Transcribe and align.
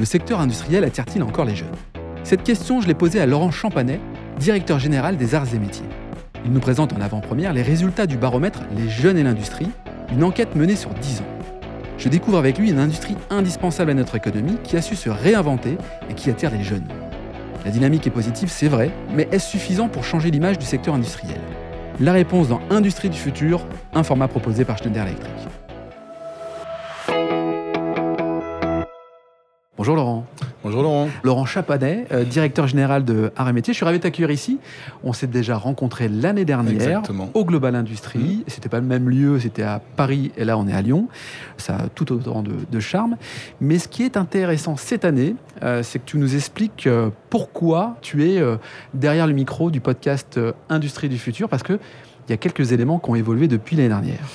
Le 0.00 0.06
secteur 0.06 0.40
industriel 0.40 0.82
attire-t-il 0.84 1.22
encore 1.22 1.44
les 1.44 1.54
jeunes? 1.54 1.68
Cette 2.24 2.42
question, 2.42 2.80
je 2.80 2.86
l'ai 2.86 2.94
posée 2.94 3.20
à 3.20 3.26
Laurent 3.26 3.50
Champanet, 3.50 4.00
directeur 4.38 4.78
général 4.78 5.18
des 5.18 5.34
arts 5.34 5.54
et 5.54 5.58
métiers. 5.58 5.84
Il 6.46 6.52
nous 6.52 6.60
présente 6.60 6.94
en 6.94 7.02
avant-première 7.02 7.52
les 7.52 7.60
résultats 7.60 8.06
du 8.06 8.16
baromètre 8.16 8.60
Les 8.74 8.88
jeunes 8.88 9.18
et 9.18 9.22
l'industrie, 9.22 9.68
une 10.10 10.24
enquête 10.24 10.56
menée 10.56 10.74
sur 10.74 10.88
10 10.88 11.20
ans. 11.20 11.26
Je 11.98 12.08
découvre 12.08 12.38
avec 12.38 12.56
lui 12.56 12.70
une 12.70 12.78
industrie 12.78 13.14
indispensable 13.28 13.90
à 13.90 13.94
notre 13.94 14.16
économie 14.16 14.56
qui 14.64 14.78
a 14.78 14.80
su 14.80 14.96
se 14.96 15.10
réinventer 15.10 15.76
et 16.08 16.14
qui 16.14 16.30
attire 16.30 16.50
les 16.50 16.64
jeunes. 16.64 16.88
La 17.66 17.70
dynamique 17.70 18.06
est 18.06 18.10
positive, 18.10 18.48
c'est 18.48 18.68
vrai, 18.68 18.90
mais 19.14 19.28
est-ce 19.32 19.50
suffisant 19.50 19.88
pour 19.88 20.04
changer 20.04 20.30
l'image 20.30 20.58
du 20.58 20.64
secteur 20.64 20.94
industriel? 20.94 21.40
La 22.00 22.12
réponse 22.12 22.48
dans 22.48 22.62
Industrie 22.70 23.10
du 23.10 23.18
futur, 23.18 23.66
un 23.92 24.02
format 24.02 24.28
proposé 24.28 24.64
par 24.64 24.78
Schneider 24.78 25.06
Electric. 25.06 25.49
Bonjour 29.80 29.96
Laurent. 29.96 30.26
Bonjour 30.62 30.82
Laurent. 30.82 31.08
Laurent 31.22 31.46
Chapanet, 31.46 32.04
euh, 32.12 32.22
directeur 32.22 32.66
général 32.66 33.02
de 33.02 33.32
Arts 33.34 33.48
et 33.48 33.54
Métiers. 33.54 33.72
Je 33.72 33.78
suis 33.78 33.86
ravi 33.86 33.96
de 33.96 34.02
t'accueillir 34.02 34.30
ici. 34.30 34.58
On 35.04 35.14
s'est 35.14 35.26
déjà 35.26 35.56
rencontré 35.56 36.06
l'année 36.06 36.44
dernière 36.44 37.02
au 37.32 37.46
Global 37.46 37.74
Industrie. 37.74 38.18
Mmh. 38.18 38.42
C'était 38.48 38.68
pas 38.68 38.78
le 38.78 38.84
même 38.84 39.08
lieu, 39.08 39.40
c'était 39.40 39.62
à 39.62 39.80
Paris 39.96 40.32
et 40.36 40.44
là 40.44 40.58
on 40.58 40.68
est 40.68 40.74
à 40.74 40.82
Lyon. 40.82 41.08
Ça 41.56 41.76
a 41.76 41.88
tout 41.88 42.12
autant 42.12 42.42
de, 42.42 42.80
charme. 42.80 43.16
Mais 43.62 43.78
ce 43.78 43.88
qui 43.88 44.02
est 44.02 44.18
intéressant 44.18 44.76
cette 44.76 45.06
année, 45.06 45.34
euh, 45.62 45.82
c'est 45.82 45.98
que 45.98 46.04
tu 46.04 46.18
nous 46.18 46.34
expliques 46.34 46.86
euh, 46.86 47.08
pourquoi 47.30 47.96
tu 48.02 48.28
es 48.28 48.42
derrière 48.92 49.26
le 49.26 49.32
micro 49.32 49.70
du 49.70 49.80
podcast 49.80 50.38
Industrie 50.68 51.08
du 51.08 51.16
futur, 51.16 51.48
parce 51.48 51.62
que 51.62 51.80
il 52.28 52.32
y 52.32 52.34
a 52.34 52.36
quelques 52.36 52.72
éléments 52.72 52.98
qui 52.98 53.08
ont 53.08 53.14
évolué 53.14 53.48
depuis 53.48 53.76
l'année 53.76 53.88
dernière. 53.88 54.28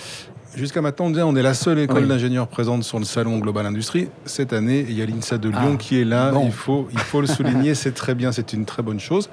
Jusqu'à 0.55 0.81
maintenant, 0.81 1.07
on 1.27 1.35
est 1.35 1.41
la 1.41 1.53
seule 1.53 1.79
école 1.79 2.07
d'ingénieurs 2.07 2.47
présente 2.47 2.85
sur 2.85 2.97
le 2.97 3.03
salon 3.03 3.39
Global 3.39 3.65
Industrie. 3.65 4.07
Cette 4.23 4.53
année, 4.53 4.85
il 4.87 4.97
y 4.97 5.01
a 5.01 5.05
l'INSA 5.05 5.37
de 5.37 5.49
Lyon 5.49 5.71
ah, 5.73 5.77
qui 5.77 5.99
est 5.99 6.05
là. 6.05 6.31
Il, 6.45 6.51
faut, 6.51 6.87
il 6.93 6.99
faut 6.99 7.19
le 7.19 7.27
souligner, 7.27 7.75
c'est 7.75 7.91
très 7.91 8.15
bien, 8.15 8.31
c'est 8.31 8.53
une 8.53 8.63
très 8.63 8.81
bonne 8.81 8.99
chose. 8.99 9.29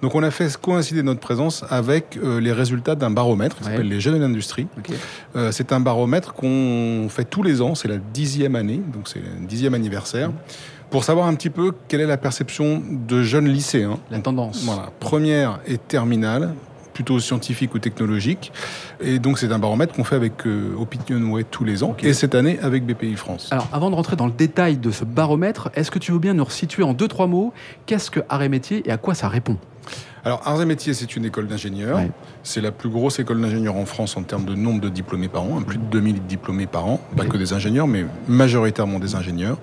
Donc 0.00 0.14
on 0.14 0.22
a 0.22 0.30
fait 0.30 0.56
coïncider 0.56 1.02
notre 1.02 1.18
présence 1.18 1.64
avec 1.70 2.16
euh, 2.22 2.40
les 2.40 2.52
résultats 2.52 2.94
d'un 2.94 3.10
baromètre 3.10 3.56
qui 3.56 3.64
s'appelle 3.64 3.88
les 3.88 4.00
Jeunes 4.00 4.14
de 4.14 4.20
l'Industrie. 4.20 4.68
Euh, 5.34 5.50
c'est 5.50 5.72
un 5.72 5.80
baromètre 5.80 6.34
qu'on 6.34 7.08
fait 7.10 7.24
tous 7.24 7.42
les 7.42 7.62
ans, 7.62 7.74
c'est 7.74 7.88
la 7.88 7.98
dixième 7.98 8.54
année, 8.54 8.80
donc 8.92 9.08
c'est 9.08 9.18
le 9.18 9.46
dixième 9.46 9.74
anniversaire. 9.74 10.30
pour 10.90 11.02
savoir 11.02 11.26
un 11.26 11.34
petit 11.34 11.50
peu 11.50 11.72
quelle 11.88 12.00
est 12.00 12.06
la 12.06 12.16
perception 12.16 12.80
de 12.88 13.22
jeunes 13.22 13.48
lycéens. 13.48 13.98
La 14.10 14.20
tendance. 14.20 14.62
Voilà, 14.64 14.90
première 15.00 15.58
et 15.66 15.78
terminale, 15.78 16.54
plutôt 17.00 17.18
scientifique 17.18 17.74
ou 17.74 17.78
technologique. 17.78 18.52
Et 19.00 19.18
donc 19.18 19.38
c'est 19.38 19.50
un 19.52 19.58
baromètre 19.58 19.94
qu'on 19.94 20.04
fait 20.04 20.16
avec 20.16 20.46
euh, 20.46 20.74
OpinionWay 20.78 21.44
tous 21.44 21.64
les 21.64 21.82
ans, 21.82 21.96
et 22.02 22.12
cette 22.12 22.34
année 22.34 22.58
avec 22.60 22.84
BPI 22.84 23.16
France. 23.16 23.48
Alors 23.50 23.68
avant 23.72 23.88
de 23.88 23.94
rentrer 23.94 24.16
dans 24.16 24.26
le 24.26 24.32
détail 24.32 24.76
de 24.76 24.90
ce 24.90 25.06
baromètre, 25.06 25.70
est-ce 25.74 25.90
que 25.90 25.98
tu 25.98 26.12
veux 26.12 26.18
bien 26.18 26.34
nous 26.34 26.44
resituer 26.44 26.82
en 26.82 26.92
deux, 26.92 27.08
trois 27.08 27.26
mots 27.26 27.54
qu'est-ce 27.86 28.10
que 28.10 28.20
Arts 28.28 28.42
et 28.42 28.50
Métiers 28.50 28.82
et 28.84 28.90
à 28.90 28.98
quoi 28.98 29.14
ça 29.14 29.28
répond? 29.28 29.56
Alors, 30.22 30.42
Arts 30.44 30.60
et 30.60 30.66
Métiers, 30.66 30.92
c'est 30.92 31.16
une 31.16 31.24
école 31.24 31.46
d'ingénieurs. 31.46 31.98
C'est 32.42 32.60
la 32.60 32.72
plus 32.72 32.90
grosse 32.90 33.18
école 33.18 33.40
d'ingénieurs 33.40 33.76
en 33.76 33.86
France 33.86 34.18
en 34.18 34.22
termes 34.22 34.44
de 34.44 34.54
nombre 34.54 34.82
de 34.82 34.90
diplômés 34.90 35.28
par 35.28 35.44
an, 35.44 35.62
plus 35.62 35.78
de 35.78 35.84
2000 35.84 36.26
diplômés 36.26 36.66
par 36.66 36.86
an, 36.86 37.00
pas 37.16 37.24
que 37.24 37.38
des 37.38 37.54
ingénieurs, 37.54 37.86
mais 37.86 38.04
majoritairement 38.28 38.98
des 38.98 39.14
ingénieurs, 39.14 39.56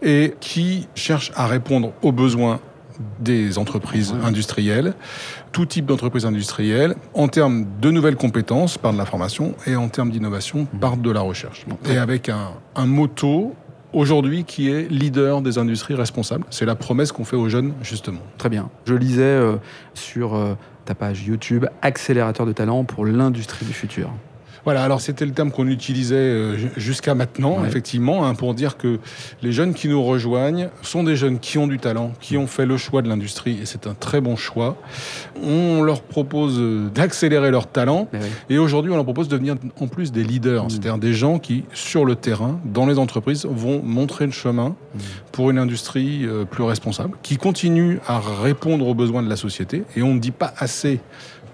et 0.00 0.34
qui 0.38 0.86
cherche 0.94 1.32
à 1.34 1.48
répondre 1.48 1.92
aux 2.02 2.12
besoins 2.12 2.60
des 3.18 3.58
entreprises 3.58 4.14
industrielles, 4.24 4.94
tout 5.52 5.66
type 5.66 5.86
d'entreprises 5.86 6.26
industrielles, 6.26 6.94
en 7.14 7.28
termes 7.28 7.66
de 7.80 7.90
nouvelles 7.90 8.16
compétences 8.16 8.78
par 8.78 8.92
de 8.92 8.98
la 8.98 9.06
formation 9.06 9.54
et 9.66 9.76
en 9.76 9.88
termes 9.88 10.10
d'innovation 10.10 10.66
par 10.80 10.96
de 10.96 11.10
la 11.10 11.20
recherche. 11.20 11.66
Et 11.88 11.98
avec 11.98 12.28
un, 12.28 12.50
un 12.76 12.86
motto 12.86 13.54
aujourd'hui 13.92 14.44
qui 14.44 14.70
est 14.70 14.90
leader 14.90 15.42
des 15.42 15.58
industries 15.58 15.94
responsables. 15.94 16.44
C'est 16.50 16.66
la 16.66 16.76
promesse 16.76 17.12
qu'on 17.12 17.24
fait 17.24 17.36
aux 17.36 17.48
jeunes, 17.48 17.72
justement. 17.82 18.20
Très 18.38 18.48
bien. 18.48 18.70
Je 18.84 18.94
lisais 18.94 19.22
euh, 19.22 19.56
sur 19.94 20.34
euh, 20.34 20.54
ta 20.84 20.94
page 20.94 21.24
YouTube 21.26 21.66
Accélérateur 21.82 22.46
de 22.46 22.52
talent 22.52 22.84
pour 22.84 23.04
l'industrie 23.04 23.66
du 23.66 23.72
futur. 23.72 24.10
Voilà, 24.64 24.82
alors 24.82 25.00
c'était 25.00 25.24
le 25.24 25.32
terme 25.32 25.50
qu'on 25.50 25.68
utilisait 25.68 26.16
euh, 26.16 26.56
jusqu'à 26.76 27.14
maintenant, 27.14 27.64
effectivement, 27.64 28.26
hein, 28.26 28.34
pour 28.34 28.54
dire 28.54 28.76
que 28.76 28.98
les 29.42 29.52
jeunes 29.52 29.74
qui 29.74 29.88
nous 29.88 30.02
rejoignent 30.02 30.68
sont 30.82 31.02
des 31.02 31.16
jeunes 31.16 31.38
qui 31.38 31.58
ont 31.58 31.66
du 31.66 31.78
talent, 31.78 32.12
qui 32.20 32.36
ont 32.36 32.46
fait 32.46 32.66
le 32.66 32.76
choix 32.76 33.02
de 33.02 33.08
l'industrie, 33.08 33.58
et 33.62 33.66
c'est 33.66 33.86
un 33.86 33.94
très 33.94 34.20
bon 34.20 34.36
choix. 34.36 34.76
On 35.42 35.82
leur 35.82 36.02
propose 36.02 36.58
euh, 36.58 36.88
d'accélérer 36.94 37.50
leur 37.50 37.66
talent, 37.66 38.08
et 38.48 38.58
aujourd'hui 38.58 38.92
on 38.92 38.96
leur 38.96 39.04
propose 39.04 39.28
de 39.28 39.36
devenir 39.36 39.56
en 39.80 39.86
plus 39.86 40.12
des 40.12 40.24
leaders, 40.24 40.66
mmh. 40.66 40.70
c'est-à-dire 40.70 40.98
des 40.98 41.14
gens 41.14 41.38
qui, 41.38 41.64
sur 41.72 42.04
le 42.04 42.16
terrain, 42.16 42.60
dans 42.64 42.86
les 42.86 42.98
entreprises, 42.98 43.46
vont 43.46 43.82
montrer 43.82 44.26
le 44.26 44.32
chemin 44.32 44.70
mmh. 44.70 44.98
pour 45.32 45.50
une 45.50 45.58
industrie 45.58 46.26
euh, 46.26 46.44
plus 46.44 46.64
responsable, 46.64 47.16
qui 47.22 47.36
continue 47.36 48.00
à 48.06 48.20
répondre 48.20 48.86
aux 48.86 48.94
besoins 48.94 49.22
de 49.22 49.28
la 49.28 49.36
société, 49.36 49.84
et 49.96 50.02
on 50.02 50.14
ne 50.14 50.18
dit 50.18 50.30
pas 50.30 50.52
assez 50.58 51.00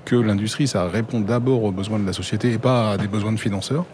que 0.07 0.17
l'industrie, 0.17 0.67
ça 0.67 0.89
répond 0.89 1.21
d'abord 1.21 1.65
aux 1.65 1.73
besoins 1.73 1.99
de 1.99 2.07
la 2.07 2.15
société 2.15 2.53
et 2.53 2.59
pas 2.59 2.93
à 2.93 2.97
des 2.97 3.09
besoins 3.09 3.33
de 3.33 3.39
financeurs. 3.39 3.85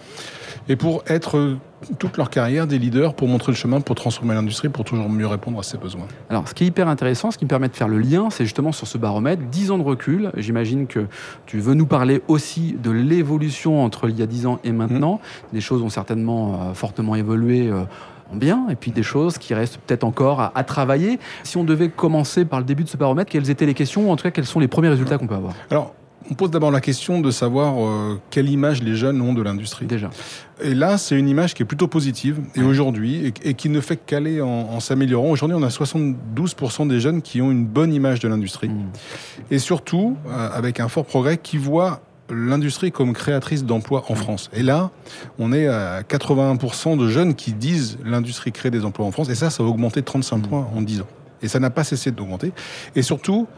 Et 0.68 0.76
pour 0.76 1.02
être 1.08 1.56
toute 1.98 2.16
leur 2.16 2.30
carrière 2.30 2.68
des 2.68 2.78
leaders 2.78 3.14
pour 3.14 3.26
montrer 3.26 3.50
le 3.50 3.56
chemin, 3.56 3.80
pour 3.80 3.96
transformer 3.96 4.34
l'industrie, 4.34 4.68
pour 4.68 4.84
toujours 4.84 5.08
mieux 5.08 5.26
répondre 5.26 5.58
à 5.58 5.62
ses 5.64 5.78
besoins. 5.78 6.06
Alors, 6.30 6.48
ce 6.48 6.54
qui 6.54 6.64
est 6.64 6.66
hyper 6.68 6.86
intéressant, 6.86 7.32
ce 7.32 7.38
qui 7.38 7.44
me 7.44 7.48
permet 7.48 7.68
de 7.68 7.74
faire 7.74 7.88
le 7.88 7.98
lien, 7.98 8.30
c'est 8.30 8.44
justement 8.44 8.70
sur 8.70 8.86
ce 8.86 8.98
baromètre, 8.98 9.42
10 9.50 9.72
ans 9.72 9.78
de 9.78 9.82
recul. 9.82 10.30
J'imagine 10.36 10.86
que 10.86 11.06
tu 11.46 11.58
veux 11.58 11.74
nous 11.74 11.86
parler 11.86 12.22
aussi 12.28 12.76
de 12.80 12.90
l'évolution 12.90 13.82
entre 13.82 14.08
il 14.08 14.18
y 14.18 14.22
a 14.22 14.26
10 14.26 14.46
ans 14.46 14.60
et 14.62 14.70
maintenant. 14.70 15.14
Mmh. 15.14 15.54
Des 15.54 15.60
choses 15.60 15.82
ont 15.82 15.90
certainement 15.90 16.54
euh, 16.54 16.74
fortement 16.74 17.16
évolué. 17.16 17.68
Euh, 17.68 17.82
en 18.32 18.36
bien, 18.36 18.66
et 18.70 18.76
puis 18.76 18.92
des 18.92 19.02
choses 19.02 19.36
qui 19.36 19.52
restent 19.52 19.76
peut-être 19.76 20.04
encore 20.04 20.40
à, 20.40 20.52
à, 20.54 20.64
travailler. 20.64 21.18
Si 21.42 21.58
on 21.58 21.64
devait 21.64 21.90
commencer 21.90 22.46
par 22.46 22.60
le 22.60 22.64
début 22.64 22.82
de 22.82 22.88
ce 22.88 22.96
baromètre, 22.96 23.30
quelles 23.30 23.50
étaient 23.50 23.66
les 23.66 23.74
questions, 23.74 24.08
ou 24.08 24.10
en 24.10 24.16
tout 24.16 24.22
cas 24.22 24.30
quels 24.30 24.46
sont 24.46 24.58
les 24.58 24.68
premiers 24.68 24.88
résultats 24.88 25.18
qu'on 25.18 25.26
peut 25.26 25.34
avoir? 25.34 25.52
Alors, 25.70 25.92
on 26.30 26.34
pose 26.34 26.50
d'abord 26.50 26.70
la 26.70 26.80
question 26.80 27.20
de 27.20 27.30
savoir 27.30 27.74
euh, 27.78 28.20
quelle 28.30 28.48
image 28.48 28.82
les 28.82 28.94
jeunes 28.94 29.20
ont 29.20 29.32
de 29.32 29.42
l'industrie. 29.42 29.86
Déjà. 29.86 30.10
Et 30.62 30.74
là, 30.74 30.98
c'est 30.98 31.18
une 31.18 31.28
image 31.28 31.54
qui 31.54 31.62
est 31.62 31.66
plutôt 31.66 31.88
positive, 31.88 32.40
et 32.54 32.62
aujourd'hui, 32.62 33.32
et, 33.42 33.54
qui 33.54 33.68
ne 33.68 33.80
fait 33.80 33.96
qu'aller 33.96 34.40
en, 34.40 34.80
s'améliorant. 34.80 35.30
Aujourd'hui, 35.30 35.56
on 35.58 35.62
a 35.62 35.68
72% 35.68 36.88
des 36.88 37.00
jeunes 37.00 37.22
qui 37.22 37.42
ont 37.42 37.50
une 37.50 37.66
bonne 37.66 37.92
image 37.92 38.20
de 38.20 38.28
l'industrie. 38.28 38.68
Hmm. 38.68 38.90
Et 39.50 39.58
surtout, 39.58 40.16
euh, 40.28 40.48
avec 40.52 40.80
un 40.80 40.88
fort 40.88 41.04
progrès, 41.04 41.38
qui 41.38 41.56
voient 41.56 42.00
l'industrie 42.30 42.92
comme 42.92 43.12
créatrice 43.12 43.64
d'emplois 43.64 44.04
en 44.08 44.14
France. 44.14 44.50
Et 44.54 44.62
là, 44.62 44.90
on 45.38 45.52
est 45.52 45.66
à 45.66 46.02
81% 46.02 46.96
de 46.96 47.08
jeunes 47.08 47.34
qui 47.34 47.52
disent 47.52 47.98
l'industrie 48.04 48.52
crée 48.52 48.70
des 48.70 48.84
emplois 48.84 49.04
en 49.04 49.10
France. 49.10 49.28
Et 49.28 49.34
ça, 49.34 49.50
ça 49.50 49.62
a 49.62 49.66
augmenté 49.66 50.00
de 50.00 50.06
35 50.06 50.36
hmm. 50.36 50.42
points 50.42 50.68
en 50.74 50.82
10 50.82 51.00
ans. 51.00 51.06
Et 51.42 51.48
ça 51.48 51.60
n'a 51.60 51.70
pas 51.70 51.84
cessé 51.84 52.10
d'augmenter. 52.10 52.52
Et 52.94 53.02
surtout, 53.02 53.48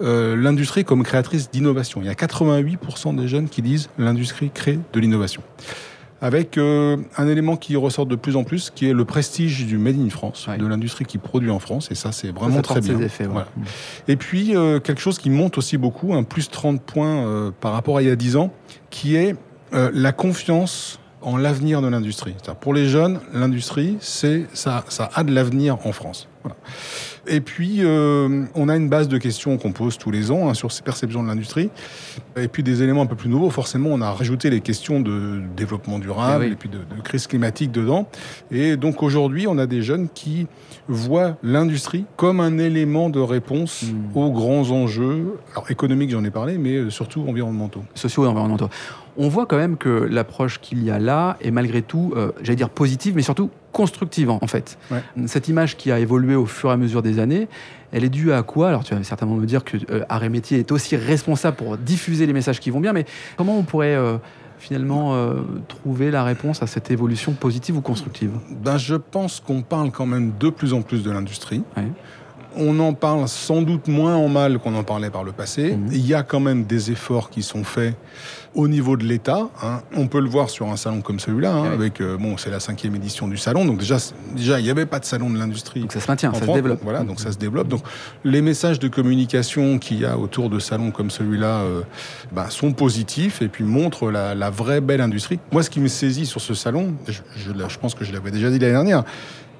euh, 0.00 0.36
l'industrie 0.36 0.84
comme 0.84 1.02
créatrice 1.02 1.50
d'innovation. 1.50 2.00
Il 2.02 2.06
y 2.06 2.10
a 2.10 2.14
88% 2.14 3.16
des 3.16 3.28
jeunes 3.28 3.48
qui 3.48 3.62
disent 3.62 3.88
l'industrie 3.98 4.50
crée 4.52 4.78
de 4.92 5.00
l'innovation. 5.00 5.42
Avec 6.20 6.56
euh, 6.56 6.98
un 7.16 7.26
élément 7.26 7.56
qui 7.56 7.74
ressort 7.74 8.06
de 8.06 8.14
plus 8.14 8.36
en 8.36 8.44
plus, 8.44 8.70
qui 8.70 8.88
est 8.88 8.92
le 8.92 9.04
prestige 9.04 9.66
du 9.66 9.76
Made 9.76 9.98
in 9.98 10.08
France, 10.08 10.46
de 10.56 10.66
l'industrie 10.66 11.04
qui 11.04 11.18
produit 11.18 11.50
en 11.50 11.58
France. 11.58 11.88
Et 11.90 11.96
ça, 11.96 12.12
c'est 12.12 12.30
vraiment 12.30 12.62
très 12.62 12.80
bien. 12.80 12.96
Effets, 13.00 13.26
Et 14.06 14.14
puis, 14.14 14.54
euh, 14.54 14.78
quelque 14.78 15.00
chose 15.00 15.18
qui 15.18 15.30
monte 15.30 15.58
aussi 15.58 15.78
beaucoup, 15.78 16.14
un 16.14 16.22
plus 16.22 16.48
30 16.48 16.80
points 16.80 17.52
par 17.60 17.72
rapport 17.72 17.96
à 17.96 18.02
il 18.02 18.08
y 18.08 18.10
a 18.10 18.16
10 18.16 18.36
ans, 18.36 18.52
qui 18.90 19.16
est 19.16 19.34
la 19.72 20.12
confiance 20.12 21.00
en 21.22 21.36
l'avenir 21.36 21.82
de 21.82 21.88
l'industrie. 21.88 22.34
Pour 22.60 22.74
les 22.74 22.86
jeunes, 22.86 23.20
l'industrie, 23.32 23.96
c'est 24.00 24.46
ça, 24.52 24.84
ça 24.88 25.10
a 25.14 25.24
de 25.24 25.32
l'avenir 25.32 25.78
en 25.86 25.92
France. 25.92 26.28
Voilà. 26.42 26.56
Et 27.26 27.40
puis, 27.40 27.78
euh, 27.80 28.44
on 28.54 28.68
a 28.68 28.76
une 28.76 28.88
base 28.88 29.08
de 29.08 29.16
questions 29.16 29.56
qu'on 29.56 29.72
pose 29.72 29.96
tous 29.96 30.10
les 30.10 30.30
ans 30.30 30.48
hein, 30.48 30.54
sur 30.54 30.72
ces 30.72 30.82
perceptions 30.82 31.22
de 31.22 31.28
l'industrie. 31.28 31.70
Et 32.36 32.48
puis, 32.48 32.62
des 32.62 32.82
éléments 32.82 33.02
un 33.02 33.06
peu 33.06 33.14
plus 33.14 33.28
nouveaux, 33.28 33.50
forcément, 33.50 33.90
on 33.92 34.00
a 34.00 34.10
rajouté 34.10 34.50
les 34.50 34.60
questions 34.60 35.00
de 35.00 35.40
développement 35.56 35.98
durable 36.00 36.44
eh 36.48 36.52
et, 36.52 36.56
puis 36.56 36.68
de, 36.68 36.78
crise 37.04 37.26
climatique 37.28 37.70
dedans. 37.70 38.08
Et 38.50 38.76
donc, 38.76 39.02
aujourd'hui, 39.02 39.46
on 39.46 39.58
a 39.58 39.66
des 39.66 39.82
jeunes 39.82 40.08
qui 40.12 40.48
voient 40.88 41.36
l'industrie 41.44 42.06
comme 42.16 42.40
un 42.40 42.58
élément 42.58 43.08
de 43.08 43.20
réponse 43.20 43.84
hmm. 43.84 44.16
aux 44.16 44.32
grands 44.32 44.70
enjeux, 44.70 45.38
alors 45.52 45.70
économiques, 45.70 46.10
j'en 46.10 46.24
ai 46.24 46.30
parlé, 46.30 46.58
mais 46.58 46.90
surtout 46.90 47.24
environnementaux. 47.28 47.84
Sociaux 47.94 48.24
et 48.24 48.28
environnementaux 48.28 48.68
on 49.16 49.28
voit 49.28 49.46
quand 49.46 49.58
même 49.58 49.76
que 49.76 49.88
l'approche 49.88 50.60
qu'il 50.60 50.82
y 50.82 50.90
a 50.90 50.98
là 50.98 51.36
est 51.40 51.50
malgré 51.50 51.82
tout, 51.82 52.12
euh, 52.16 52.32
j'allais 52.42 52.56
dire 52.56 52.70
positive, 52.70 53.14
mais 53.14 53.22
surtout 53.22 53.50
constructive 53.72 54.30
en 54.30 54.46
fait. 54.46 54.78
Cette 55.26 55.48
image 55.48 55.76
qui 55.76 55.90
a 55.90 55.98
évolué 55.98 56.34
au 56.34 56.46
fur 56.46 56.70
et 56.70 56.72
à 56.72 56.76
mesure 56.76 57.02
des 57.02 57.18
années, 57.18 57.48
elle 57.90 58.04
est 58.04 58.10
due 58.10 58.32
à 58.32 58.42
quoi? 58.42 58.68
Alors 58.68 58.84
tu 58.84 58.94
vas 58.94 59.02
certainement 59.02 59.34
me 59.34 59.46
dire 59.46 59.64
que 59.64 59.76
euh, 59.90 60.28
Métier 60.30 60.58
est 60.58 60.72
aussi 60.72 60.96
responsable 60.96 61.56
pour 61.56 61.76
diffuser 61.76 62.26
les 62.26 62.32
messages 62.32 62.60
qui 62.60 62.70
vont 62.70 62.80
bien, 62.80 62.92
mais 62.92 63.04
comment 63.36 63.56
on 63.58 63.62
pourrait 63.62 63.94
euh, 63.94 64.16
finalement 64.58 65.14
euh, 65.14 65.40
trouver 65.68 66.10
la 66.10 66.24
réponse 66.24 66.62
à 66.62 66.66
cette 66.66 66.90
évolution 66.90 67.32
positive 67.32 67.76
ou 67.76 67.80
constructive? 67.80 68.30
Ben, 68.62 68.78
Je 68.78 68.94
pense 68.94 69.40
qu'on 69.40 69.62
parle 69.62 69.90
quand 69.90 70.06
même 70.06 70.32
de 70.38 70.48
plus 70.48 70.72
en 70.72 70.82
plus 70.82 71.02
de 71.02 71.10
l'industrie. 71.10 71.62
On 72.54 72.78
en 72.80 72.92
parle 72.92 73.28
sans 73.28 73.62
doute 73.62 73.88
moins 73.88 74.14
en 74.14 74.28
mal 74.28 74.58
qu'on 74.58 74.74
en 74.74 74.84
parlait 74.84 75.08
par 75.08 75.24
le 75.24 75.32
passé. 75.32 75.74
Mmh. 75.74 75.88
Il 75.92 76.06
y 76.06 76.12
a 76.12 76.22
quand 76.22 76.40
même 76.40 76.64
des 76.64 76.90
efforts 76.90 77.30
qui 77.30 77.42
sont 77.42 77.64
faits 77.64 77.96
au 78.54 78.68
niveau 78.68 78.96
de 78.96 79.04
l'État. 79.04 79.48
Hein. 79.62 79.80
On 79.96 80.06
peut 80.08 80.20
le 80.20 80.28
voir 80.28 80.50
sur 80.50 80.68
un 80.68 80.76
salon 80.76 81.00
comme 81.00 81.20
celui-là, 81.20 81.52
hein, 81.52 81.72
avec 81.72 82.00
euh, 82.00 82.16
bon, 82.18 82.36
c'est 82.36 82.50
la 82.50 82.60
cinquième 82.60 82.94
édition 82.94 83.28
du 83.28 83.36
salon, 83.36 83.64
donc 83.64 83.78
déjà, 83.78 83.96
déjà 84.34 84.60
il 84.60 84.64
n'y 84.64 84.70
avait 84.70 84.86
pas 84.86 84.98
de 84.98 85.04
salon 85.04 85.30
de 85.30 85.38
l'industrie. 85.38 85.80
Donc 85.80 85.92
ça 85.92 86.00
se 86.00 86.10
maintient, 86.10 86.32
ça 86.34 86.46
se 86.46 86.52
développe. 86.52 86.80
Voilà, 86.82 87.04
donc 87.04 87.20
ça 87.20 87.32
se 87.32 87.38
développe. 87.38 87.68
Donc 87.68 87.82
les 88.24 88.42
messages 88.42 88.78
de 88.78 88.88
communication 88.88 89.78
qu'il 89.78 90.00
y 90.00 90.04
a 90.04 90.18
autour 90.18 90.50
de 90.50 90.58
salons 90.58 90.90
comme 90.90 91.10
celui-là 91.10 91.60
euh, 91.60 91.82
bah, 92.32 92.46
sont 92.50 92.72
positifs 92.72 93.42
et 93.42 93.48
puis 93.48 93.64
montrent 93.64 94.10
la, 94.10 94.50
vraie 94.50 94.80
belle 94.80 95.00
industrie. 95.00 95.38
Moi, 95.50 95.62
ce 95.62 95.70
qui 95.70 95.80
me 95.80 95.88
saisit 95.88 96.26
sur 96.26 96.40
ce 96.40 96.52
salon, 96.54 96.92
je, 97.08 97.20
je 97.36 97.78
pense 97.78 97.94
que 97.94 98.04
je 98.04 98.12
l'avais 98.12 98.30
déjà 98.30 98.50
dit 98.50 98.58
l'année 98.58 98.72
dernière, 98.72 99.04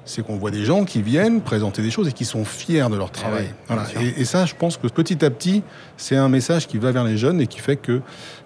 c'est 0.05 0.25
qu'on 0.25 0.37
voit 0.37 0.51
des 0.51 0.65
gens 0.65 0.85
qui 0.85 1.01
viennent 1.01 1.41
présenter 1.41 1.81
des 1.81 1.91
choses 1.91 2.07
et 2.07 2.13
qui 2.13 2.25
sont 2.25 2.45
fiers 2.45 2.89
de 2.89 2.95
leur 2.95 3.09
eh 3.09 3.17
travail. 3.17 3.47
et, 4.17 4.25
ça, 4.25 4.45
je 4.45 4.55
pense 4.55 4.77
que 4.77 4.87
petit 4.87 5.23
à 5.23 5.29
petit, 5.29 5.63
c'est 5.97 6.15
un 6.15 6.29
message 6.29 6.67
qui 6.67 6.77
va 6.77 6.91
vers 6.91 7.03
les 7.03 7.17
jeunes 7.17 7.39
et 7.39 7.47
qui 7.47 7.59
fait 7.59 7.77
que 7.77 8.01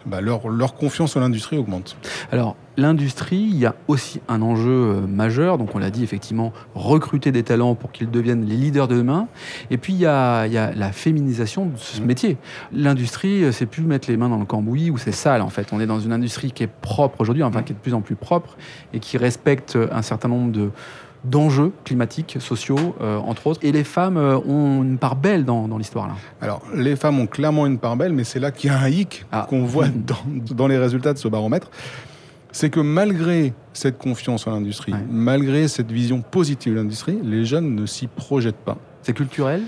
bah, 0.06 0.22
leur, 0.22 0.48
leur, 0.50 0.76
confiance 0.76 1.16
en 1.16 1.20
l'industrie 1.20 1.58
augmente. 1.58 1.98
Alors, 2.32 2.56
l'industrie, 2.78 3.50
il 3.50 3.58
y 3.58 3.66
a 3.66 3.76
aussi 3.88 4.22
un 4.28 4.42
enjeu 4.42 4.70
euh, 4.70 5.02
majeur. 5.08 5.58
Donc, 5.58 5.76
on 5.76 5.80
l'a 5.80 5.90
dit 5.90 6.04
effectivement, 6.04 6.54
recruter 6.76 7.32
des 7.32 7.44
talents 7.44 7.76
pour 7.76 7.92
qu'ils 7.92 8.10
deviennent 8.10 8.46
les 8.46 8.56
leaders 8.56 8.88
de 8.88 8.96
demain. 8.96 9.28
Et 9.70 9.78
puis, 9.78 9.94
il 9.94 10.00
y 10.00 10.06
a, 10.06 10.46
il 10.46 10.54
y 10.54 10.58
a 10.58 10.72
la 10.74 10.92
féminisation 10.92 11.66
de 11.66 11.78
ce 11.78 12.00
mmh. 12.00 12.06
métier. 12.06 12.38
L'industrie, 12.72 13.44
euh, 13.44 13.52
c'est 13.52 13.66
plus 13.66 13.84
mettre 13.84 14.10
les 14.10 14.18
mains 14.18 14.30
dans 14.30 14.40
le 14.40 14.46
cambouis 14.46 14.92
ou 14.92 14.98
c'est 14.98 15.12
sale, 15.12 15.42
en 15.42 15.50
fait. 15.50 15.68
On 15.72 15.82
est 15.82 15.88
dans 15.88 16.00
une 16.00 16.14
industrie 16.14 16.52
qui 16.52 16.64
est 16.64 16.72
propre 16.82 17.22
aujourd'hui, 17.22 17.44
enfin, 17.44 17.62
mmh. 17.62 17.64
qui 17.64 17.72
est 17.74 17.76
de 17.76 17.82
plus 17.82 17.94
en 17.94 18.02
plus 18.02 18.16
propre 18.16 18.56
et 18.94 19.00
qui 19.00 19.18
respecte 19.18 19.78
un 19.92 20.02
certain 20.02 20.30
nombre 20.30 20.52
de 20.52 20.70
d'enjeux 21.24 21.72
climatiques, 21.84 22.38
sociaux, 22.40 22.96
euh, 23.02 23.18
entre 23.18 23.48
autres. 23.48 23.60
Et 23.64 23.72
les 23.72 23.84
femmes 23.84 24.18
euh, 24.18 24.38
ont 24.38 24.84
une 24.84 24.98
part 24.98 25.16
belle 25.16 25.46
dans, 25.46 25.78
l'histoire. 25.78 26.08
là. 26.08 26.14
Alors, 26.42 26.62
les 26.74 26.96
femmes 26.96 27.20
ont 27.20 27.28
clairement 27.28 27.66
une 27.66 27.80
part 27.80 27.96
belle, 27.98 28.14
mais 28.14 28.24
c'est 28.24 28.40
là 28.40 28.52
qu'il 28.52 28.70
y 28.70 28.74
a 28.74 28.80
un 28.80 28.90
hic 28.90 29.26
ah. 29.32 29.46
qu'on 29.50 29.64
voit 29.66 29.88
dans, 30.56 30.68
les 30.68 30.78
résultats 30.78 31.14
de 31.14 31.18
ce 31.18 31.28
baromètre. 31.28 31.70
C'est 32.52 32.70
que 32.70 32.80
malgré 32.80 33.54
cette 33.74 33.98
confiance 33.98 34.48
en 34.48 34.52
l'industrie, 34.52 34.94
malgré 35.12 35.68
cette 35.68 35.92
vision 35.92 36.22
positive 36.22 36.74
de 36.74 36.80
l'industrie, 36.80 37.20
les 37.24 37.46
jeunes 37.46 37.76
ne 37.76 37.86
s'y 37.86 38.08
projettent 38.08 38.56
pas. 38.56 38.78
C'est 39.04 39.14
culturel? 39.14 39.62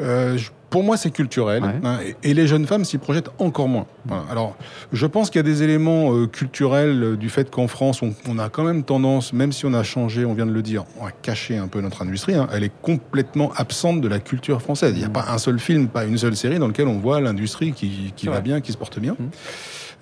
Euh, 0.00 0.38
pour 0.70 0.82
moi, 0.82 0.96
c'est 0.96 1.10
culturel. 1.10 1.62
Hein, 1.64 1.98
et, 2.22 2.34
les 2.34 2.46
jeunes 2.46 2.66
femmes 2.66 2.84
s'y 2.84 2.98
projettent 2.98 3.30
encore 3.38 3.68
moins. 3.68 3.86
Alors, 4.30 4.56
je 4.92 5.06
pense 5.06 5.30
qu'il 5.30 5.38
y 5.38 5.40
a 5.40 5.44
des 5.44 5.62
éléments 5.62 6.14
euh, 6.14 6.26
culturels 6.26 7.02
euh, 7.02 7.16
du 7.16 7.30
fait 7.30 7.50
qu'en 7.50 7.68
France, 7.68 8.02
on, 8.02 8.38
a 8.38 8.48
quand 8.48 8.64
même 8.64 8.82
tendance, 8.82 9.32
même 9.32 9.52
si 9.52 9.64
on 9.66 9.72
a 9.72 9.82
changé, 9.82 10.24
on 10.24 10.34
vient 10.34 10.46
de 10.46 10.52
le 10.52 10.62
dire, 10.62 10.84
on 11.00 11.06
a 11.06 11.10
caché 11.10 11.56
un 11.56 11.68
peu 11.68 11.80
notre 11.80 12.02
industrie. 12.02 12.34
Hein, 12.34 12.48
elle 12.52 12.64
est 12.64 12.72
complètement 12.82 13.52
absente 13.56 14.00
de 14.00 14.08
la 14.08 14.18
culture 14.18 14.60
française. 14.60 14.92
Il 14.94 14.98
n'y 14.98 15.04
a 15.04 15.08
mmh. 15.08 15.12
pas 15.12 15.26
un 15.30 15.38
seul 15.38 15.58
film, 15.58 15.88
pas 15.88 16.04
une 16.04 16.18
seule 16.18 16.36
série 16.36 16.58
dans 16.58 16.68
lequel 16.68 16.88
on 16.88 16.98
voit 16.98 17.20
l'industrie 17.20 17.72
qui, 17.72 18.12
va 18.24 18.40
bien, 18.40 18.60
qui 18.60 18.72
se 18.72 18.76
porte 18.76 18.98
bien. 18.98 19.16
Mmh. 19.18 19.28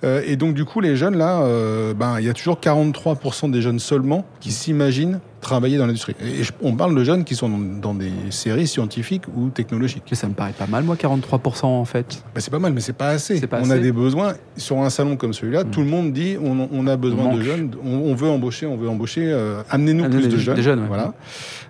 Euh, 0.03 0.21
et 0.25 0.35
donc, 0.35 0.53
du 0.53 0.65
coup, 0.65 0.79
les 0.79 0.95
jeunes, 0.95 1.17
là, 1.17 1.41
euh, 1.41 1.93
ben, 1.93 2.19
il 2.19 2.25
y 2.25 2.29
a 2.29 2.33
toujours 2.33 2.59
43% 2.59 3.49
des 3.49 3.61
jeunes 3.61 3.79
seulement 3.79 4.25
qui 4.39 4.51
s'imaginent 4.51 5.19
travailler 5.41 5.77
dans 5.77 5.85
l'industrie. 5.85 6.15
Et 6.21 6.41
on 6.61 6.75
parle 6.75 6.95
de 6.95 7.03
jeunes 7.03 7.23
qui 7.23 7.35
sont 7.35 7.49
dans, 7.49 7.93
des 7.93 8.11
séries 8.31 8.67
scientifiques 8.67 9.23
ou 9.35 9.49
technologiques. 9.49 10.03
ça 10.13 10.27
me 10.27 10.33
paraît 10.33 10.53
pas 10.53 10.67
mal, 10.67 10.83
moi, 10.83 10.95
43% 10.95 11.65
en 11.65 11.85
fait. 11.85 12.23
Ben, 12.35 12.41
c'est 12.41 12.51
pas 12.51 12.59
mal, 12.59 12.73
mais 12.73 12.81
c'est 12.81 12.93
pas 12.93 13.09
assez. 13.09 13.41
on 13.51 13.69
a 13.69 13.77
des 13.77 13.91
besoins. 13.91 14.33
Sur 14.55 14.79
un 14.79 14.89
salon 14.89 15.15
comme 15.15 15.33
celui-là, 15.33 15.63
mm. 15.63 15.69
tout 15.71 15.81
le 15.81 15.87
monde 15.87 16.11
dit 16.11 16.37
on, 16.41 16.87
a 16.87 16.97
besoin 16.97 17.33
de 17.33 17.41
jeunes, 17.41 17.71
on, 17.83 18.13
veut 18.13 18.29
embaucher, 18.29 18.65
on 18.65 18.75
veut 18.75 18.89
embaucher, 18.89 19.31
euh, 19.31 19.61
amenez-nous 19.69 20.09
plus 20.09 20.27
de 20.27 20.37
jeunes. 20.37 20.61
jeunes 20.61 20.85
voilà. 20.87 21.13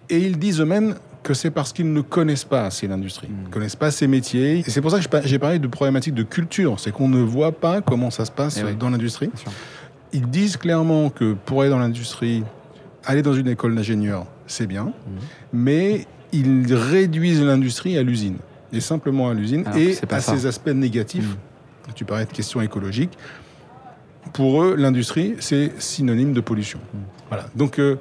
Et 0.10 0.20
ils 0.20 0.38
disent 0.38 0.62
eux-mêmes 0.62 0.96
que 1.28 1.34
c'est 1.34 1.52
parce 1.52 1.74
qu'ils 1.74 1.92
ne 1.92 2.00
connaissent 2.00 2.46
pas 2.46 2.64
assez 2.64 2.88
l'industrie, 2.88 3.28
ne 3.28 3.48
hmm. 3.48 3.50
connaissent 3.50 3.76
pas 3.76 3.92
ces 3.92 4.08
métiers. 4.08 4.60
Et 4.60 4.70
c'est 4.70 4.80
pour 4.80 4.92
ça 4.92 5.00
que 5.02 5.28
j'ai 5.28 5.40
parlé 5.40 5.60
de 5.60 5.68
problématiques 5.68 6.14
de 6.14 6.24
culture, 6.24 6.80
c'est 6.80 6.92
qu'on 6.92 7.10
ne 7.10 7.22
voit 7.22 7.52
pas 7.52 7.82
comment 7.82 8.10
ça 8.12 8.24
se 8.24 8.32
passe 8.32 8.64
eh 8.66 8.74
dans 8.76 8.90
l'industrie. 8.90 9.30
Ils 10.14 10.30
disent 10.30 10.56
clairement 10.56 11.10
que 11.10 11.34
pour 11.34 11.62
aller 11.62 11.70
dans 11.70 11.80
l'industrie, 11.80 12.46
aller 13.04 13.22
dans 13.22 13.34
une 13.34 13.50
école 13.50 13.76
d'ingénieur, 13.76 14.26
c'est 14.48 14.68
bien, 14.68 14.86
hmm. 14.86 15.20
mais 15.52 16.08
ils 16.32 16.74
réduisent 16.74 17.44
l'industrie 17.44 17.98
à 17.98 18.04
l'usine, 18.04 18.38
et 18.72 18.80
simplement 18.80 19.30
à 19.30 19.34
l'usine, 19.34 19.66
et 19.76 19.98
à 20.10 20.22
ses 20.22 20.46
aspects 20.46 20.70
négatifs. 20.70 21.36
Hmm. 21.36 21.92
Tu 21.94 22.06
parlais 22.06 22.26
de 22.26 22.32
questions 22.32 22.62
écologiques. 22.62 23.18
Pour 24.32 24.64
eux, 24.64 24.76
l'industrie, 24.78 25.36
c'est 25.40 25.72
synonyme 25.82 26.32
de 26.32 26.42
pollution. 26.42 26.80
Voilà. 27.30 27.46
Donc, 27.56 27.80
euh, 27.80 27.98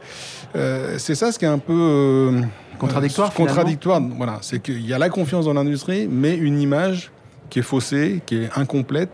euh, 0.55 0.96
c'est 0.99 1.14
ça 1.14 1.32
ce 1.32 1.38
qui 1.38 1.44
est 1.44 1.49
un 1.49 1.58
peu... 1.58 1.73
Euh, 1.73 2.43
Contradictoire 2.78 3.32
Contradictoire, 3.32 4.00
voilà. 4.00 4.38
C'est 4.43 4.61
qu'il 4.61 4.87
y 4.87 4.93
a 4.93 4.99
la 4.99 5.08
confiance 5.08 5.44
dans 5.46 5.55
l'industrie, 5.55 6.08
mais 6.11 6.37
une 6.37 6.61
image 6.61 7.11
qui 7.50 7.61
est 7.61 7.62
faussée, 7.62 8.23
qui 8.26 8.37
est 8.37 8.50
incomplète, 8.56 9.11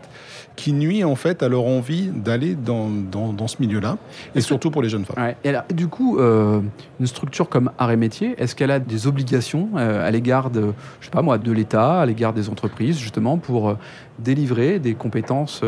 qui 0.55 0.73
nuit 0.73 1.03
en 1.03 1.15
fait 1.15 1.41
à 1.41 1.49
leur 1.49 1.65
envie 1.65 2.07
d'aller 2.07 2.55
dans, 2.55 2.89
dans, 2.89 3.47
ce 3.47 3.57
milieu-là, 3.59 3.97
et 4.35 4.41
surtout 4.41 4.71
pour 4.71 4.81
les 4.81 4.89
jeunes 4.89 5.05
femmes. 5.05 5.33
Et 5.43 5.53
du 5.73 5.87
coup, 5.87 6.19
euh, 6.19 6.61
une 6.99 7.07
structure 7.07 7.49
comme 7.49 7.71
Arrêt 7.77 7.97
Métier, 7.97 8.35
est-ce 8.37 8.55
qu'elle 8.55 8.71
a 8.71 8.79
des 8.79 9.07
obligations 9.07 9.69
euh, 9.75 10.07
à 10.07 10.11
l'égard 10.11 10.49
de, 10.49 10.73
je 10.99 11.05
sais 11.05 11.11
pas 11.11 11.21
moi, 11.21 11.37
de 11.37 11.51
l'État, 11.51 12.01
à 12.01 12.05
l'égard 12.05 12.33
des 12.33 12.49
entreprises, 12.49 12.99
justement, 12.99 13.37
pour 13.37 13.69
euh, 13.69 13.77
délivrer 14.19 14.79
des 14.79 14.93
compétences 14.93 15.61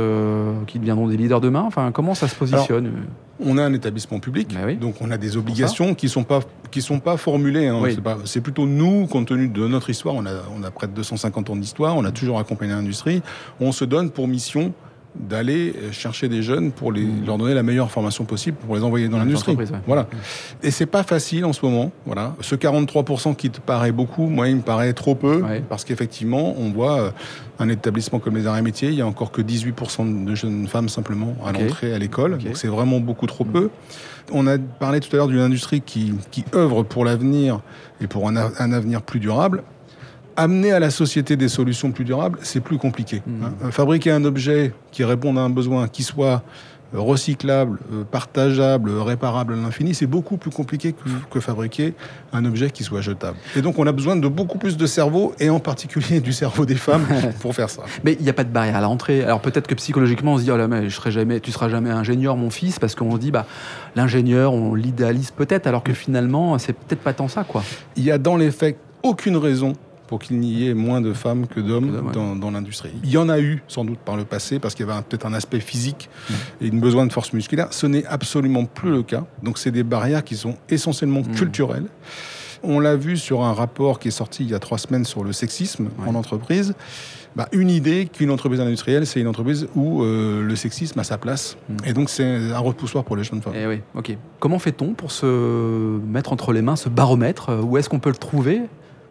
qui 0.68 0.80
deviendront 0.80 1.08
des 1.08 1.18
leaders 1.18 1.42
demain? 1.42 1.64
Enfin, 1.66 1.92
comment 1.92 2.14
ça 2.14 2.28
se 2.28 2.36
positionne? 2.36 2.92
On 3.40 3.58
a 3.58 3.64
un 3.64 3.74
établissement 3.74 4.20
public, 4.20 4.54
bah 4.54 4.74
donc 4.74 4.96
on 5.02 5.12
a 5.12 5.18
des 5.18 5.38
obligations 5.38 5.94
qui 5.94 6.06
ne 6.06 6.12
sont 6.12 6.24
pas 6.24 6.42
qui 6.72 6.82
sont 6.82 7.00
pas 7.00 7.18
formulées. 7.18 7.68
Hein. 7.68 7.82
C'est 8.26 8.42
plutôt 8.42 8.66
nous, 8.66 9.08
compte 9.08 9.28
tenu 9.28 9.48
de 9.48 9.68
notre 9.68 9.90
histoire, 9.90 10.16
on 10.16 10.26
a, 10.26 10.32
on 10.58 10.64
a 10.64 10.72
près 10.72 10.88
de 10.88 10.94
250 10.94 11.50
ans 11.50 11.56
d'histoire, 11.56 11.96
on 11.96 12.06
a 12.06 12.12
toujours 12.12 12.40
accompagné 12.40 12.74
l'industrie, 12.74 13.22
on 13.60 13.72
se 13.72 13.86
donne 13.86 14.10
pour 14.10 14.28
mission 14.28 14.74
d'aller 15.20 15.74
chercher 15.92 16.28
des 16.28 16.44
jeunes 16.44 16.72
pour 16.72 16.92
les, 16.92 17.04
mmh. 17.04 17.26
leur 17.26 17.38
donner 17.38 17.54
la 17.54 17.64
meilleure 17.64 17.92
formation 17.92 18.26
possible 18.26 18.58
pour 18.58 18.76
les 18.76 18.84
envoyer 18.84 19.08
dans 19.08 19.18
l'industrie. 19.18 19.58
Voilà. 19.88 20.08
Et 20.64 20.72
c'est 20.72 20.86
pas 20.86 21.04
facile 21.04 21.46
en 21.46 21.54
ce 21.54 21.66
moment. 21.66 21.92
Voilà. 22.06 22.36
Ce 22.42 22.56
43% 22.56 23.36
qui 23.36 23.50
te 23.50 23.60
paraît 23.60 23.92
beaucoup, 23.92 24.28
moi, 24.28 24.48
il 24.48 24.58
me 24.58 24.62
paraît 24.62 24.94
trop 24.94 25.16
peu 25.16 25.44
parce 25.70 25.84
qu'effectivement, 25.84 26.56
on 26.58 26.70
voit 26.72 27.00
euh, 27.00 27.12
un 27.60 27.70
établissement 27.70 28.20
comme 28.20 28.36
les 28.36 28.48
arts 28.48 28.58
et 28.58 28.62
métiers, 28.62 28.90
il 28.90 28.96
y 28.96 29.02
a 29.02 29.08
encore 29.08 29.32
que 29.32 29.42
18% 29.42 30.26
de 30.26 30.36
jeunes 30.36 30.68
femmes 30.68 30.90
simplement 30.90 31.36
à 31.46 31.52
l'entrée 31.52 31.94
à 31.94 32.00
l'école. 32.00 32.38
Donc 32.38 32.58
c'est 32.58 32.68
vraiment 32.68 33.00
beaucoup 33.00 33.28
trop 33.28 33.46
peu. 33.46 33.70
On 34.32 34.48
a 34.48 34.58
parlé 34.58 35.00
tout 35.00 35.10
à 35.14 35.18
l'heure 35.18 35.28
d'une 35.28 35.40
industrie 35.40 35.82
qui, 35.82 36.14
qui 36.32 36.44
œuvre 36.56 36.84
pour 36.84 37.06
l'avenir 37.06 37.62
et 38.02 38.08
pour 38.08 38.28
un, 38.28 38.36
un 38.36 38.72
avenir 38.74 39.02
plus 39.02 39.20
durable 39.20 39.64
amener 40.36 40.72
à 40.72 40.80
la 40.80 40.90
société 40.90 41.36
des 41.36 41.48
solutions 41.48 41.92
plus 41.92 42.06
durables, 42.06 42.40
c'est 42.42 42.62
plus 42.62 42.78
compliqué. 42.78 43.22
Mmh. 43.26 43.44
Hein. 43.44 43.72
Fabriquer 43.72 44.12
un 44.12 44.24
objet 44.26 44.74
qui 44.92 45.04
réponde 45.04 45.38
à 45.38 45.42
un 45.42 45.50
besoin, 45.50 45.88
qui 45.88 46.04
soit 46.04 46.44
euh, 46.94 47.00
recyclable, 47.00 47.80
euh, 47.92 48.04
partageable, 48.04 48.92
réparable 48.92 49.54
à 49.54 49.58
l'infini, 49.58 49.96
c'est 49.96 50.06
beaucoup 50.06 50.38
plus 50.38 50.52
compliqué 50.52 50.94
que, 50.94 51.10
mmh. 51.10 51.22
que, 51.32 51.40
fabriquer 51.40 51.94
un 52.32 52.46
objet 52.46 52.70
qui 52.70 52.84
soit 52.84 53.02
jetable. 53.02 53.38
Et 53.56 53.62
donc 53.62 53.80
on 53.80 53.88
a 53.88 53.92
besoin 53.92 54.16
de 54.16 54.28
beaucoup 54.28 54.58
plus 54.58 54.78
de 54.78 54.86
cerveau, 54.86 55.34
et 55.40 55.50
en 55.50 55.60
particulier 55.60 56.20
du 56.20 56.34
cerveau 56.34 56.66
des 56.66 56.76
femmes, 56.76 57.06
pour 57.40 57.56
faire 57.56 57.70
ça. 57.70 57.84
Mais 58.04 58.14
il 58.20 58.24
n'y 58.24 58.30
a 58.30 58.34
pas 58.34 58.44
de 58.44 58.52
barrière 58.52 58.76
à 58.76 58.82
l'entrée. 58.82 59.24
Alors 59.24 59.42
peut-être 59.42 59.68
que 59.68 59.76
psychologiquement 59.76 60.34
on 60.34 60.38
se 60.38 60.44
dit, 60.44 60.52
oh 60.52 60.58
là, 60.58 60.68
mais 60.68 60.90
je 60.90 60.96
serai 60.96 61.12
jamais, 61.12 61.40
tu 61.40 61.52
seras 61.52 61.70
jamais 61.70 61.90
ingénieur, 61.90 62.38
mon 62.38 62.50
fils, 62.50 62.78
parce 62.78 62.94
qu'on 62.94 63.14
se 63.14 63.20
dit, 63.20 63.32
bah, 63.32 63.46
l'ingénieur, 63.96 64.54
on 64.54 64.76
l'idéalise 64.76 65.32
peut-être, 65.32 65.68
alors 65.68 65.84
que 65.84 65.94
finalement, 65.94 66.58
c'est 66.60 66.74
peut-être 66.74 67.02
pas 67.02 67.14
tant 67.14 67.28
ça, 67.28 67.44
quoi. 67.44 67.64
Il 67.96 68.04
y 68.04 68.12
a 68.12 68.18
dans 68.18 68.38
les 68.38 68.52
faits 68.52 68.78
aucune 69.02 69.38
raison 69.38 69.74
pour 70.08 70.20
qu'il 70.20 70.40
n'y 70.40 70.68
ait 70.68 70.74
moins 70.74 71.02
de 71.02 71.14
femmes 71.14 71.48
que 71.48 71.60
d'hommes 71.60 72.12
dans, 72.14 72.52
l'industrie. 72.52 72.92
Il 73.04 73.10
y 73.10 73.18
en 73.18 73.30
a 73.30 73.40
eu 73.40 73.64
sans 73.68 73.86
doute 73.86 74.00
par 74.00 74.18
le 74.18 74.26
passé 74.26 74.60
parce 74.60 74.76
qu'il 74.76 74.86
y 74.86 74.90
avait 74.90 75.02
peut-être 75.02 75.26
un 75.26 75.34
aspect 75.34 75.60
physique 75.60 76.10
mmh. 76.10 76.34
et 76.62 76.68
une 76.68 76.80
besoin 76.80 77.06
de 77.06 77.12
force 77.12 77.34
musculaire. 77.34 77.68
Ce 77.72 77.88
n'est 77.88 78.06
absolument 78.06 78.66
plus 78.66 78.92
le 78.92 79.04
cas. 79.04 79.26
Donc 79.44 79.58
c'est 79.58 79.72
des 79.72 79.84
barrières 79.84 80.24
qui 80.24 80.36
sont 80.36 80.56
essentiellement 80.70 81.22
mmh. 81.22 81.36
culturelles. 81.36 81.88
On 82.64 82.80
l'a 82.80 82.96
vu 82.96 83.18
sur 83.18 83.44
un 83.44 83.54
rapport 83.54 84.00
qui 84.00 84.08
est 84.08 84.12
sorti 84.12 84.44
il 84.44 84.50
y 84.50 84.56
a 84.56 84.60
trois 84.60 84.78
semaines 84.78 85.06
sur 85.06 85.24
le 85.24 85.34
sexisme 85.34 85.90
en 86.06 86.16
entreprise. 86.16 86.74
Bah, 87.36 87.50
une 87.52 87.70
idée 87.70 88.06
qu'une 88.12 88.32
entreprise 88.32 88.62
industrielle, 88.62 89.06
c'est 89.06 89.20
une 89.20 89.28
entreprise 89.28 89.68
où 89.76 90.04
euh, 90.04 90.42
le 90.42 90.56
sexisme 90.56 90.98
a 91.00 91.04
sa 91.04 91.18
place. 91.18 91.58
Mmh. 91.68 91.76
Et 91.86 91.94
donc, 91.94 92.10
c'est 92.10 92.24
un 92.24 92.60
repoussoir 92.60 93.04
pour 93.04 93.18
les 93.18 93.26
jeunes 93.26 93.42
femmes. 93.42 93.54
Eh 93.58 93.68
oui, 93.68 93.82
ok. 93.94 94.16
Comment 94.40 94.58
fait-on 94.58 94.94
pour 94.94 95.12
se 95.12 96.00
mettre 96.08 96.32
entre 96.32 96.54
les 96.54 96.62
mains 96.62 96.78
ce 96.78 96.88
baromètre? 96.88 97.52
Où 97.62 97.78
est-ce 97.78 97.90
qu'on 97.90 98.00
peut 98.00 98.10
le 98.10 98.16
trouver? 98.16 98.62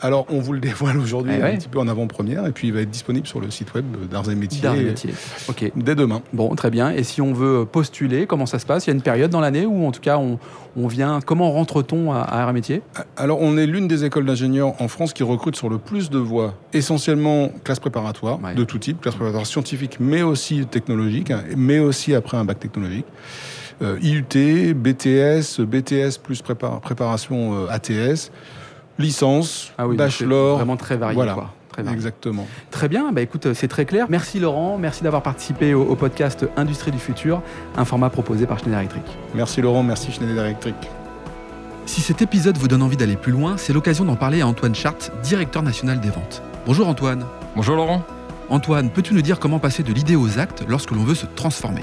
Alors, 0.00 0.26
on 0.28 0.40
vous 0.40 0.52
le 0.52 0.60
dévoile 0.60 0.98
aujourd'hui 0.98 1.34
eh 1.38 1.42
un 1.42 1.56
petit 1.56 1.68
peu 1.68 1.78
en 1.78 1.88
avant-première, 1.88 2.46
et 2.46 2.52
puis 2.52 2.68
il 2.68 2.74
va 2.74 2.80
être 2.80 2.90
disponible 2.90 3.26
sur 3.26 3.40
le 3.40 3.50
site 3.50 3.74
web 3.74 3.84
d'Arts 4.10 4.30
et 4.30 4.34
Métiers. 4.34 4.62
D'Arts 4.62 4.76
et 4.76 4.84
Métiers, 4.84 5.14
ok. 5.48 5.72
Dès 5.76 5.94
demain. 5.94 6.22
Bon, 6.32 6.54
très 6.54 6.70
bien. 6.70 6.90
Et 6.90 7.04
si 7.04 7.20
on 7.20 7.32
veut 7.32 7.64
postuler, 7.64 8.26
comment 8.26 8.46
ça 8.46 8.58
se 8.58 8.66
passe? 8.66 8.86
Il 8.86 8.90
y 8.90 8.92
a 8.92 8.96
une 8.96 9.02
période 9.02 9.30
dans 9.30 9.40
l'année 9.40 9.66
où, 9.66 9.86
en 9.86 9.92
tout 9.92 10.00
cas, 10.00 10.18
on, 10.18 10.38
vient. 10.88 11.20
Comment 11.24 11.50
rentre-t-on 11.52 12.12
à, 12.12 12.20
Arts 12.20 12.50
et 12.50 12.52
Métiers? 12.52 12.82
Alors, 13.16 13.40
on 13.40 13.56
est 13.56 13.66
l'une 13.66 13.88
des 13.88 14.04
écoles 14.04 14.26
d'ingénieurs 14.26 14.80
en 14.80 14.88
France 14.88 15.12
qui 15.12 15.22
recrute 15.22 15.56
sur 15.56 15.68
le 15.68 15.78
plus 15.78 16.10
de 16.10 16.18
voies, 16.18 16.54
essentiellement 16.72 17.50
classe 17.62 17.80
préparatoire, 17.80 18.38
de 18.54 18.64
tout 18.64 18.78
type, 18.78 19.00
classe 19.00 19.14
préparatoire 19.14 19.46
scientifique, 19.46 19.98
mais 20.00 20.22
aussi 20.22 20.66
technologique, 20.66 21.30
hein, 21.30 21.44
mais 21.56 21.78
aussi 21.78 22.14
après 22.14 22.36
un 22.36 22.44
bac 22.44 22.58
technologique. 22.58 23.06
Euh, 23.82 23.98
IUT, 24.02 24.74
BTS, 24.74 25.60
BTS 25.60 26.18
plus 26.22 26.42
préparation 26.42 27.64
euh, 27.64 27.66
ATS 27.70 28.30
licence, 28.98 29.72
ah 29.78 29.86
bachelor. 29.86 30.56
Vraiment 30.56 30.76
très 30.76 30.96
varié. 30.96 31.14
Voilà. 31.14 31.36
Très 31.70 31.82
varié. 31.82 31.96
Exactement. 31.96 32.46
Très 32.70 32.88
bien, 32.88 33.10
bah 33.12 33.20
écoute, 33.20 33.52
c'est 33.54 33.68
très 33.68 33.84
clair. 33.84 34.06
Merci 34.08 34.38
Laurent, 34.38 34.78
merci 34.78 35.02
d'avoir 35.02 35.22
participé 35.22 35.74
au, 35.74 35.82
au 35.82 35.96
podcast 35.96 36.46
Industrie 36.56 36.92
du 36.92 36.98
futur, 36.98 37.42
un 37.76 37.84
format 37.84 38.10
proposé 38.10 38.46
par 38.46 38.58
Schneider 38.58 38.78
Electric. 38.78 39.02
Merci 39.34 39.60
Laurent, 39.60 39.82
merci 39.82 40.12
Schneider 40.12 40.44
Electric. 40.44 40.76
Si 41.86 42.00
cet 42.00 42.22
épisode 42.22 42.56
vous 42.56 42.68
donne 42.68 42.82
envie 42.82 42.96
d'aller 42.96 43.16
plus 43.16 43.32
loin, 43.32 43.56
c'est 43.56 43.72
l'occasion 43.72 44.04
d'en 44.04 44.16
parler 44.16 44.40
à 44.40 44.46
Antoine 44.46 44.74
Chart, 44.74 44.96
directeur 45.22 45.62
national 45.62 46.00
des 46.00 46.10
ventes. 46.10 46.42
Bonjour 46.64 46.88
Antoine. 46.88 47.26
Bonjour 47.56 47.76
Laurent. 47.76 48.02
Antoine, 48.48 48.90
peux-tu 48.90 49.14
nous 49.14 49.22
dire 49.22 49.38
comment 49.38 49.58
passer 49.58 49.82
de 49.82 49.92
l'idée 49.92 50.16
aux 50.16 50.38
actes 50.38 50.64
lorsque 50.68 50.92
l'on 50.92 51.02
veut 51.04 51.14
se 51.14 51.26
transformer? 51.26 51.82